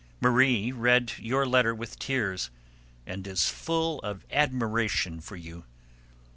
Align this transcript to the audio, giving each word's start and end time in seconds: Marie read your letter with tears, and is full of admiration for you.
Marie 0.19 0.71
read 0.71 1.13
your 1.19 1.45
letter 1.45 1.75
with 1.75 1.99
tears, 1.99 2.49
and 3.05 3.27
is 3.27 3.49
full 3.49 3.99
of 3.99 4.25
admiration 4.31 5.19
for 5.21 5.35
you. 5.35 5.63